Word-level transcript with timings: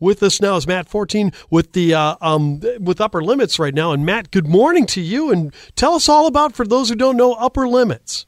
With 0.00 0.22
us 0.22 0.40
now 0.40 0.56
is 0.56 0.66
Matt 0.66 0.88
Fortin 0.88 1.32
with 1.50 1.72
the 1.72 1.94
uh, 1.94 2.16
um, 2.20 2.60
with 2.80 3.00
Upper 3.00 3.22
Limits 3.22 3.58
right 3.58 3.74
now. 3.74 3.92
And 3.92 4.06
Matt, 4.06 4.30
good 4.30 4.46
morning 4.46 4.86
to 4.86 5.00
you, 5.00 5.32
and 5.32 5.52
tell 5.74 5.94
us 5.94 6.08
all 6.08 6.26
about 6.26 6.54
for 6.54 6.66
those 6.66 6.88
who 6.88 6.94
don't 6.94 7.16
know 7.16 7.32
Upper 7.34 7.66
Limits. 7.66 8.26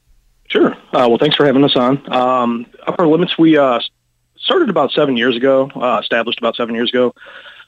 Sure. 0.49 0.73
Uh, 0.73 1.07
well, 1.09 1.19
thanks 1.19 1.37
for 1.37 1.47
having 1.47 1.63
us 1.63 1.77
on. 1.77 2.13
Um, 2.13 2.67
Upper 2.87 3.07
Limits, 3.07 3.39
we 3.39 3.57
uh, 3.57 3.79
started 4.37 4.69
about 4.69 4.91
seven 4.91 5.17
years 5.17 5.37
ago, 5.37 5.71
uh, 5.77 6.01
established 6.03 6.41
about 6.41 6.57
seven 6.57 6.75
years 6.75 6.91
ago. 6.91 7.15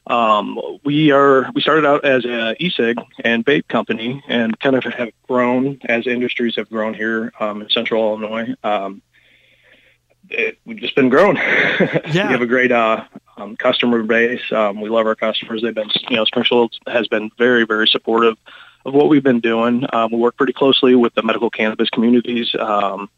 Um, 0.09 0.59
we 0.85 1.13
are 1.13 1.49
we 1.55 1.61
started 1.61 1.87
out 1.87 2.05
as 2.05 2.25
a 2.25 2.57
e-cig 2.59 2.99
and 3.23 3.45
vape 3.45 3.69
company, 3.69 4.21
and 4.27 4.59
kind 4.59 4.75
of 4.75 4.83
have 4.83 5.11
grown 5.29 5.79
as 5.85 6.09
industries 6.09 6.57
have 6.57 6.69
grown 6.69 6.95
here 6.95 7.33
um, 7.39 7.63
in 7.63 7.71
Central 7.71 8.03
Illinois. 8.03 8.53
Um, 8.65 9.01
it, 10.29 10.59
we've 10.65 10.79
just 10.79 10.97
been 10.97 11.09
growing. 11.09 11.37
Yeah. 12.13 12.27
we 12.27 12.33
have 12.33 12.43
a 12.43 12.47
great 12.47 12.73
uh, 12.73 13.05
um, 13.37 13.57
customer 13.57 14.03
base. 14.03 14.41
Um, 14.53 14.81
we 14.81 14.89
love 14.89 15.07
our 15.07 15.15
customers. 15.15 15.63
They've 15.63 15.75
been, 15.75 15.91
you 16.09 16.17
know, 16.17 16.25
Springfield 16.25 16.75
has 16.87 17.09
been 17.09 17.31
very, 17.39 17.65
very 17.65 17.87
supportive 17.89 18.37
of 18.85 18.95
what 18.95 19.09
we've 19.09 19.23
been 19.23 19.41
doing. 19.41 19.87
Um, 19.93 20.11
we 20.13 20.19
work 20.19 20.37
pretty 20.37 20.53
closely 20.53 20.95
with 20.95 21.15
the 21.15 21.23
medical 21.23 21.51
cannabis 21.51 21.89
communities. 21.91 22.55
Um, 22.59 23.09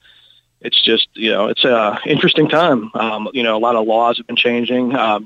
it's 0.61 0.81
just, 0.81 1.09
you 1.15 1.31
know, 1.31 1.47
it's 1.49 1.65
a 1.65 1.99
interesting 2.07 2.49
time. 2.49 2.91
Um, 2.95 3.29
you 3.33 3.43
know, 3.43 3.57
a 3.57 3.59
lot 3.59 3.77
of 3.77 3.87
laws 3.87 4.17
have 4.19 4.27
been 4.27 4.37
changing. 4.37 4.95
Um, 4.95 5.25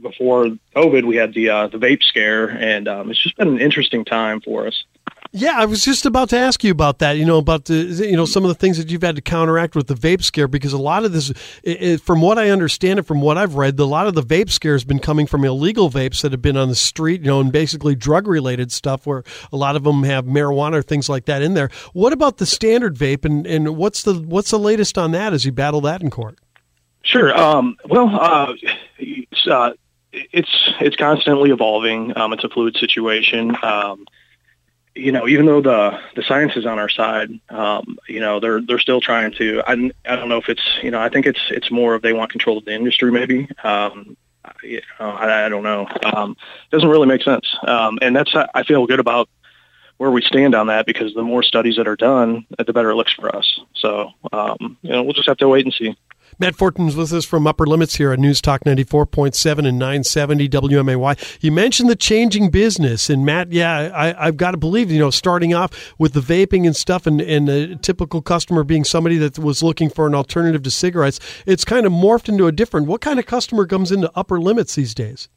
before 0.00 0.46
COVID, 0.74 1.04
we 1.04 1.16
had 1.16 1.34
the 1.34 1.50
uh, 1.50 1.66
the 1.68 1.78
vape 1.78 2.02
scare, 2.02 2.48
and 2.48 2.88
um, 2.88 3.10
it's 3.10 3.22
just 3.22 3.36
been 3.36 3.48
an 3.48 3.60
interesting 3.60 4.04
time 4.04 4.40
for 4.40 4.66
us. 4.66 4.84
Yeah, 5.34 5.54
I 5.56 5.64
was 5.64 5.82
just 5.82 6.04
about 6.04 6.28
to 6.28 6.36
ask 6.36 6.62
you 6.62 6.70
about 6.70 6.98
that. 6.98 7.16
You 7.16 7.24
know, 7.24 7.38
about 7.38 7.64
the 7.64 7.74
you 7.74 8.16
know 8.16 8.26
some 8.26 8.44
of 8.44 8.48
the 8.48 8.54
things 8.54 8.76
that 8.76 8.90
you've 8.90 9.02
had 9.02 9.16
to 9.16 9.22
counteract 9.22 9.74
with 9.74 9.86
the 9.86 9.94
vape 9.94 10.22
scare 10.22 10.46
because 10.46 10.74
a 10.74 10.78
lot 10.78 11.06
of 11.06 11.12
this, 11.12 11.32
it, 11.62 12.02
from 12.02 12.20
what 12.20 12.38
I 12.38 12.50
understand 12.50 12.98
and 12.98 13.08
from 13.08 13.22
what 13.22 13.38
I've 13.38 13.54
read, 13.54 13.80
a 13.80 13.86
lot 13.86 14.06
of 14.06 14.14
the 14.14 14.22
vape 14.22 14.50
scare 14.50 14.74
has 14.74 14.84
been 14.84 14.98
coming 14.98 15.26
from 15.26 15.42
illegal 15.42 15.88
vapes 15.88 16.20
that 16.20 16.32
have 16.32 16.42
been 16.42 16.58
on 16.58 16.68
the 16.68 16.74
street. 16.74 17.22
You 17.22 17.28
know, 17.28 17.40
and 17.40 17.50
basically 17.50 17.94
drug 17.94 18.26
related 18.26 18.72
stuff 18.72 19.06
where 19.06 19.24
a 19.50 19.56
lot 19.56 19.74
of 19.74 19.84
them 19.84 20.02
have 20.02 20.26
marijuana 20.26 20.74
or 20.74 20.82
things 20.82 21.08
like 21.08 21.24
that 21.24 21.40
in 21.40 21.54
there. 21.54 21.70
What 21.94 22.12
about 22.12 22.36
the 22.36 22.44
standard 22.44 22.96
vape, 22.96 23.24
and 23.24 23.46
and 23.46 23.74
what's 23.78 24.02
the 24.02 24.12
what's 24.12 24.50
the 24.50 24.58
latest 24.58 24.98
on 24.98 25.12
that 25.12 25.32
as 25.32 25.46
you 25.46 25.52
battle 25.52 25.80
that 25.80 26.02
in 26.02 26.10
court? 26.10 26.38
Sure. 27.04 27.34
Um, 27.36 27.78
well, 27.88 28.08
uh, 28.14 28.52
it's, 28.98 29.46
uh, 29.46 29.72
it's 30.12 30.72
it's 30.78 30.96
constantly 30.96 31.50
evolving. 31.50 32.14
Um, 32.18 32.34
it's 32.34 32.44
a 32.44 32.50
fluid 32.50 32.76
situation. 32.76 33.56
Um, 33.62 34.04
you 34.94 35.12
know, 35.12 35.26
even 35.26 35.46
though 35.46 35.60
the 35.60 35.98
the 36.16 36.22
science 36.22 36.56
is 36.56 36.66
on 36.66 36.78
our 36.78 36.88
side, 36.88 37.30
um, 37.48 37.98
you 38.08 38.20
know, 38.20 38.40
they're 38.40 38.60
they're 38.60 38.78
still 38.78 39.00
trying 39.00 39.32
to. 39.32 39.62
I, 39.66 39.90
I 40.04 40.16
don't 40.16 40.28
know 40.28 40.38
if 40.38 40.48
it's 40.48 40.78
you 40.82 40.90
know, 40.90 41.00
I 41.00 41.08
think 41.08 41.26
it's 41.26 41.40
it's 41.50 41.70
more 41.70 41.94
of 41.94 42.02
they 42.02 42.12
want 42.12 42.30
control 42.30 42.58
of 42.58 42.64
the 42.64 42.74
industry, 42.74 43.10
maybe. 43.10 43.48
Um, 43.64 44.16
I, 44.44 45.46
I 45.46 45.48
don't 45.48 45.62
know. 45.62 45.86
Um, 46.04 46.36
doesn't 46.70 46.88
really 46.88 47.06
make 47.06 47.22
sense, 47.22 47.56
um, 47.66 47.98
and 48.02 48.14
that's 48.14 48.34
I 48.34 48.62
feel 48.64 48.86
good 48.86 49.00
about 49.00 49.28
where 49.98 50.10
we 50.10 50.20
stand 50.20 50.54
on 50.54 50.66
that 50.66 50.84
because 50.84 51.14
the 51.14 51.22
more 51.22 51.42
studies 51.42 51.76
that 51.76 51.86
are 51.86 51.96
done, 51.96 52.44
the 52.58 52.72
better 52.72 52.90
it 52.90 52.96
looks 52.96 53.12
for 53.12 53.34
us. 53.34 53.60
So, 53.74 54.10
um, 54.32 54.76
you 54.82 54.90
know, 54.90 55.02
we'll 55.04 55.12
just 55.12 55.28
have 55.28 55.36
to 55.38 55.48
wait 55.48 55.64
and 55.64 55.72
see. 55.72 55.96
Matt 56.38 56.56
Fortin's 56.56 56.96
with 56.96 57.12
us 57.12 57.24
from 57.24 57.46
Upper 57.46 57.66
Limits 57.66 57.96
here 57.96 58.12
on 58.12 58.20
News 58.20 58.40
Talk 58.40 58.62
94.7 58.64 59.66
and 59.66 59.78
970 59.78 60.48
WMAY. 60.48 61.38
You 61.40 61.52
mentioned 61.52 61.90
the 61.90 61.96
changing 61.96 62.50
business. 62.50 63.10
And 63.10 63.24
Matt, 63.24 63.52
yeah, 63.52 63.90
I, 63.94 64.24
have 64.26 64.36
got 64.36 64.52
to 64.52 64.56
believe, 64.56 64.90
you 64.90 64.98
know, 64.98 65.10
starting 65.10 65.54
off 65.54 65.94
with 65.98 66.14
the 66.14 66.20
vaping 66.20 66.66
and 66.66 66.74
stuff 66.74 67.06
and, 67.06 67.20
and 67.20 67.48
a 67.48 67.76
typical 67.76 68.22
customer 68.22 68.64
being 68.64 68.84
somebody 68.84 69.18
that 69.18 69.38
was 69.38 69.62
looking 69.62 69.90
for 69.90 70.06
an 70.06 70.14
alternative 70.14 70.62
to 70.62 70.70
cigarettes, 70.70 71.20
it's 71.46 71.64
kind 71.64 71.86
of 71.86 71.92
morphed 71.92 72.28
into 72.28 72.46
a 72.46 72.52
different. 72.52 72.86
What 72.86 73.00
kind 73.00 73.18
of 73.18 73.26
customer 73.26 73.66
comes 73.66 73.92
into 73.92 74.10
Upper 74.14 74.40
Limits 74.40 74.74
these 74.74 74.94
days? 74.94 75.28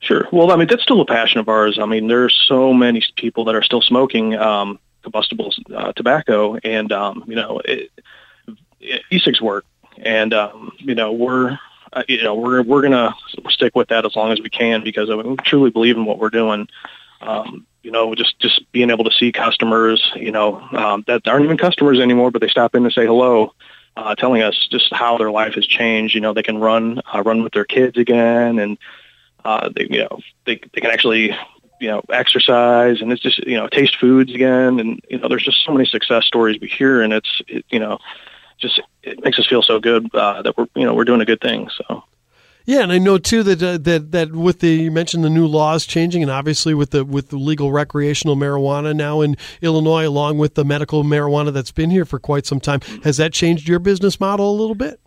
Sure. 0.00 0.28
Well, 0.32 0.52
I 0.52 0.56
mean, 0.56 0.68
that's 0.68 0.82
still 0.82 1.00
a 1.00 1.06
passion 1.06 1.40
of 1.40 1.48
ours. 1.48 1.78
I 1.80 1.86
mean, 1.86 2.08
there's 2.08 2.34
so 2.46 2.72
many 2.72 3.02
people 3.16 3.44
that 3.46 3.54
are 3.54 3.62
still 3.62 3.80
smoking 3.80 4.34
um, 4.36 4.78
combustible 5.02 5.52
uh, 5.74 5.92
tobacco, 5.92 6.56
and 6.56 6.92
um, 6.92 7.24
you 7.26 7.36
know, 7.36 7.60
it, 7.64 7.90
e-cigs 9.10 9.40
work 9.40 9.64
and 9.98 10.34
um, 10.34 10.72
you 10.78 10.94
know 10.94 11.12
we're 11.12 11.58
uh, 11.92 12.02
you 12.08 12.22
know 12.22 12.34
we're 12.34 12.62
we're 12.62 12.82
gonna 12.82 13.14
stick 13.48 13.74
with 13.74 13.88
that 13.88 14.04
as 14.04 14.16
long 14.16 14.32
as 14.32 14.40
we 14.40 14.50
can 14.50 14.82
because 14.82 15.10
I 15.10 15.16
mean, 15.16 15.30
we 15.30 15.36
truly 15.36 15.70
believe 15.70 15.96
in 15.96 16.04
what 16.04 16.18
we're 16.18 16.30
doing. 16.30 16.68
Um, 17.20 17.66
you 17.82 17.90
know, 17.90 18.14
just 18.14 18.38
just 18.38 18.70
being 18.72 18.90
able 18.90 19.04
to 19.04 19.12
see 19.12 19.30
customers, 19.30 20.12
you 20.16 20.32
know, 20.32 20.60
um, 20.72 21.04
that 21.06 21.26
aren't 21.28 21.44
even 21.44 21.58
customers 21.58 22.00
anymore, 22.00 22.30
but 22.30 22.40
they 22.40 22.48
stop 22.48 22.74
in 22.74 22.84
to 22.84 22.90
say 22.90 23.06
hello, 23.06 23.52
uh, 23.96 24.14
telling 24.14 24.42
us 24.42 24.66
just 24.70 24.92
how 24.92 25.18
their 25.18 25.30
life 25.30 25.54
has 25.54 25.66
changed. 25.66 26.14
You 26.14 26.20
know, 26.20 26.32
they 26.32 26.42
can 26.42 26.58
run 26.58 27.00
uh, 27.14 27.22
run 27.22 27.42
with 27.42 27.52
their 27.52 27.64
kids 27.64 27.98
again, 27.98 28.58
and 28.58 28.78
uh, 29.44 29.68
they 29.68 29.86
you 29.90 30.00
know 30.00 30.20
they 30.46 30.60
they 30.72 30.80
can 30.80 30.90
actually 30.90 31.36
you 31.80 31.88
know 31.88 32.02
exercise 32.08 33.00
and 33.00 33.12
it's 33.12 33.20
just 33.20 33.38
you 33.46 33.56
know 33.56 33.68
taste 33.68 33.96
foods 33.96 34.32
again 34.32 34.80
and 34.80 35.00
you 35.08 35.18
know 35.18 35.28
there's 35.28 35.44
just 35.44 35.64
so 35.64 35.72
many 35.72 35.84
success 35.84 36.24
stories 36.24 36.58
we 36.60 36.68
hear 36.68 37.02
and 37.02 37.12
it's 37.12 37.42
it, 37.48 37.64
you 37.68 37.78
know 37.78 37.98
just 38.64 38.80
it 39.02 39.22
makes 39.22 39.38
us 39.38 39.46
feel 39.46 39.62
so 39.62 39.78
good 39.78 40.12
uh, 40.14 40.42
that 40.42 40.56
we're 40.56 40.66
you 40.74 40.84
know 40.84 40.94
we're 40.94 41.04
doing 41.04 41.20
a 41.20 41.24
good 41.24 41.40
thing. 41.40 41.68
So. 41.76 42.04
Yeah, 42.66 42.80
and 42.80 42.90
I 42.90 42.96
know 42.96 43.18
too 43.18 43.42
that 43.42 43.62
uh, 43.62 43.76
that 43.78 44.12
that 44.12 44.32
with 44.32 44.60
the 44.60 44.70
you 44.70 44.90
mentioned 44.90 45.22
the 45.22 45.30
new 45.30 45.46
laws 45.46 45.84
changing, 45.84 46.22
and 46.22 46.30
obviously 46.30 46.72
with 46.72 46.90
the 46.90 47.04
with 47.04 47.28
the 47.28 47.36
legal 47.36 47.70
recreational 47.70 48.36
marijuana 48.36 48.96
now 48.96 49.20
in 49.20 49.36
Illinois, 49.60 50.06
along 50.06 50.38
with 50.38 50.54
the 50.54 50.64
medical 50.64 51.04
marijuana 51.04 51.52
that's 51.52 51.72
been 51.72 51.90
here 51.90 52.06
for 52.06 52.18
quite 52.18 52.46
some 52.46 52.60
time, 52.60 52.80
has 53.02 53.18
that 53.18 53.34
changed 53.34 53.68
your 53.68 53.78
business 53.78 54.18
model 54.18 54.50
a 54.50 54.56
little 54.56 54.74
bit? 54.74 54.98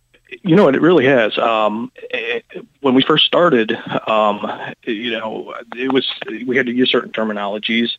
You 0.43 0.55
know, 0.55 0.67
it 0.67 0.79
really 0.79 1.05
has. 1.05 1.35
Um, 1.37 1.91
it, 2.11 2.45
when 2.81 2.93
we 2.93 3.01
first 3.01 3.25
started, 3.25 3.71
um, 4.07 4.45
you 4.83 5.11
know, 5.11 5.55
it 5.75 5.91
was 5.91 6.07
we 6.45 6.57
had 6.57 6.67
to 6.67 6.73
use 6.73 6.91
certain 6.91 7.11
terminologies 7.11 7.89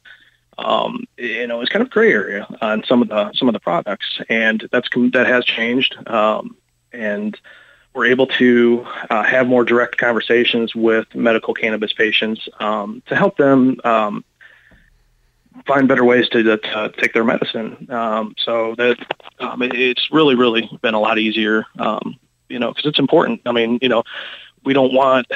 um, 0.58 1.04
you 1.16 1.46
know, 1.46 1.60
it's 1.60 1.70
kind 1.70 1.82
of 1.82 1.91
gray 1.91 2.12
area 2.12 2.46
on 2.60 2.84
some 2.84 3.00
of 3.00 3.08
the 3.08 3.32
some 3.32 3.48
of 3.48 3.52
the 3.52 3.60
products, 3.60 4.20
and 4.28 4.69
that's 4.72 4.88
that 5.12 5.26
has 5.26 5.44
changed. 5.44 5.96
Um, 6.06 6.56
and 6.92 7.38
we're 7.94 8.06
able 8.06 8.26
to 8.26 8.86
uh, 9.10 9.22
have 9.22 9.47
more 9.47 9.64
direct 9.64 9.97
conversations 9.98 10.74
with 10.74 11.06
medical 11.14 11.54
cannabis 11.54 11.92
patients 11.92 12.48
um, 12.60 13.02
to 13.06 13.16
help 13.16 13.36
them 13.36 13.80
um, 13.84 14.24
find 15.66 15.88
better 15.88 16.04
ways 16.04 16.28
to, 16.30 16.42
to 16.42 16.92
take 16.98 17.12
their 17.12 17.24
medicine. 17.24 17.88
Um, 17.91 18.34
so 18.38 18.74
that 18.76 18.98
um, 19.41 19.62
it's 19.62 20.10
really, 20.12 20.34
really 20.34 20.68
been 20.82 20.94
a 20.94 21.00
lot 21.00 21.18
easier, 21.18 21.64
you 22.48 22.58
know, 22.58 22.68
because 22.72 22.86
it's 22.86 22.98
important. 22.98 23.42
I 23.47 23.52
mean, 23.52 23.78
you 23.82 23.88
know, 23.88 24.04
we 24.64 24.72
don't 24.74 24.92
want 24.92 25.26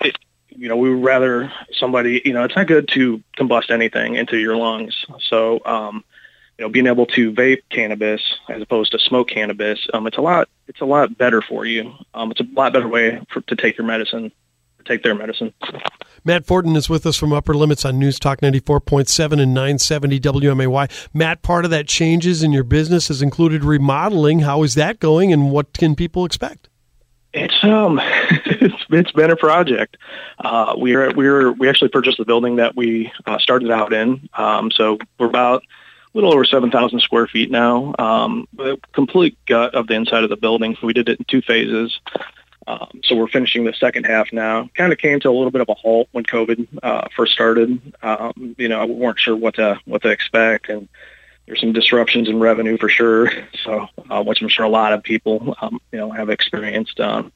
it, 0.00 0.16
you 0.56 0.68
know, 0.68 0.76
we 0.76 0.94
would 0.94 1.04
rather 1.04 1.52
somebody, 1.72 2.22
you 2.24 2.32
know, 2.32 2.44
it's 2.44 2.56
not 2.56 2.66
good 2.66 2.88
to 2.88 3.22
combust 3.36 3.70
anything 3.70 4.14
into 4.14 4.36
your 4.36 4.56
lungs. 4.56 5.04
So, 5.28 5.60
um, 5.64 6.04
you 6.58 6.64
know, 6.64 6.68
being 6.68 6.86
able 6.86 7.06
to 7.06 7.32
vape 7.32 7.62
cannabis 7.70 8.20
as 8.48 8.62
opposed 8.62 8.92
to 8.92 8.98
smoke 8.98 9.28
cannabis, 9.28 9.86
um, 9.92 10.06
it's 10.06 10.16
a 10.16 10.20
lot, 10.20 10.48
it's 10.68 10.80
a 10.80 10.84
lot 10.84 11.16
better 11.18 11.42
for 11.42 11.64
you. 11.64 11.92
Um, 12.14 12.30
it's 12.30 12.40
a 12.40 12.46
lot 12.52 12.72
better 12.72 12.88
way 12.88 13.20
for, 13.30 13.40
to 13.42 13.56
take 13.56 13.76
your 13.76 13.86
medicine, 13.86 14.30
take 14.84 15.02
their 15.02 15.14
medicine. 15.14 15.52
Matt 16.24 16.46
Fortin 16.46 16.76
is 16.76 16.88
with 16.88 17.04
us 17.06 17.16
from 17.16 17.32
Upper 17.32 17.54
Limits 17.54 17.84
on 17.84 17.98
News 17.98 18.18
Talk 18.18 18.40
94.7 18.40 19.32
and 19.32 19.52
970 19.52 20.20
WMAY. 20.20 21.08
Matt, 21.12 21.42
part 21.42 21.64
of 21.64 21.70
that 21.72 21.88
changes 21.88 22.42
in 22.42 22.52
your 22.52 22.64
business 22.64 23.08
has 23.08 23.20
included 23.20 23.64
remodeling. 23.64 24.40
How 24.40 24.62
is 24.62 24.74
that 24.74 25.00
going 25.00 25.32
and 25.32 25.50
what 25.50 25.72
can 25.72 25.94
people 25.94 26.24
expect? 26.24 26.68
It's 27.34 27.64
um, 27.64 28.00
it's 28.46 28.84
it's 28.90 29.12
been 29.12 29.30
a 29.30 29.36
project. 29.36 29.96
Uh, 30.38 30.74
we 30.78 30.94
are 30.94 31.10
we 31.12 31.26
are 31.26 31.52
we 31.52 31.68
actually 31.68 31.88
purchased 31.88 32.18
the 32.18 32.24
building 32.24 32.56
that 32.56 32.76
we 32.76 33.12
uh, 33.26 33.38
started 33.38 33.70
out 33.70 33.92
in. 33.92 34.28
Um, 34.34 34.70
so 34.70 34.98
we're 35.18 35.26
about 35.26 35.62
a 35.62 35.66
little 36.16 36.32
over 36.32 36.44
seven 36.44 36.70
thousand 36.70 37.00
square 37.00 37.26
feet 37.26 37.50
now. 37.50 37.92
Um, 37.98 38.46
complete 38.92 39.36
gut 39.46 39.74
of 39.74 39.88
the 39.88 39.94
inside 39.94 40.22
of 40.22 40.30
the 40.30 40.36
building. 40.36 40.76
We 40.80 40.92
did 40.92 41.08
it 41.08 41.18
in 41.18 41.24
two 41.24 41.42
phases. 41.42 41.98
Um, 42.66 43.00
so 43.02 43.16
we're 43.16 43.28
finishing 43.28 43.64
the 43.64 43.74
second 43.74 44.04
half 44.04 44.32
now. 44.32 44.70
Kind 44.74 44.92
of 44.92 44.98
came 44.98 45.20
to 45.20 45.28
a 45.28 45.32
little 45.32 45.50
bit 45.50 45.60
of 45.60 45.68
a 45.68 45.74
halt 45.74 46.08
when 46.12 46.24
COVID 46.24 46.66
uh, 46.82 47.08
first 47.16 47.32
started. 47.32 47.94
Um, 48.02 48.54
you 48.56 48.68
know, 48.68 48.86
we 48.86 48.94
weren't 48.94 49.18
sure 49.18 49.36
what 49.36 49.56
to 49.56 49.80
what 49.86 50.02
to 50.02 50.08
expect, 50.08 50.68
and 50.68 50.88
there's 51.46 51.60
some 51.60 51.72
disruptions 51.72 52.28
in 52.28 52.40
revenue 52.40 52.78
for 52.78 52.88
sure. 52.88 53.30
So, 53.64 53.86
uh, 54.10 54.22
which 54.22 54.42
I'm 54.42 54.48
sure 54.48 54.66
a 54.66 54.68
lot 54.68 54.92
of 54.92 55.02
people, 55.02 55.56
um, 55.62 55.80
you 55.90 55.98
know, 55.98 56.10
have 56.10 56.28
experienced. 56.28 57.00
Um, 57.00 57.32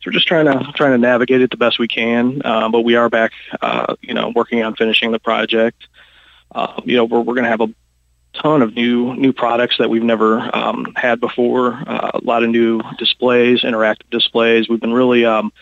so 0.00 0.02
we're 0.06 0.12
just 0.12 0.28
trying 0.28 0.46
to 0.46 0.72
trying 0.76 0.92
to 0.92 0.98
navigate 0.98 1.40
it 1.40 1.50
the 1.50 1.56
best 1.56 1.80
we 1.80 1.88
can. 1.88 2.40
Uh, 2.44 2.68
but 2.68 2.82
we 2.82 2.94
are 2.94 3.08
back, 3.08 3.32
uh, 3.60 3.96
you 4.00 4.14
know, 4.14 4.32
working 4.32 4.62
on 4.62 4.76
finishing 4.76 5.10
the 5.10 5.18
project. 5.18 5.82
Uh, 6.54 6.80
you 6.84 6.96
know, 6.96 7.04
we're 7.04 7.20
we're 7.20 7.34
going 7.34 7.44
to 7.44 7.50
have 7.50 7.62
a 7.62 7.74
ton 8.34 8.62
of 8.62 8.74
new 8.74 9.14
new 9.16 9.32
products 9.32 9.78
that 9.78 9.90
we've 9.90 10.02
never 10.02 10.38
um, 10.56 10.92
had 10.94 11.20
before. 11.20 11.72
Uh, 11.72 12.12
a 12.14 12.20
lot 12.22 12.44
of 12.44 12.50
new 12.50 12.80
displays, 12.98 13.62
interactive 13.62 14.08
displays. 14.10 14.68
We've 14.68 14.80
been 14.80 14.92
really 14.92 15.24
um, 15.24 15.52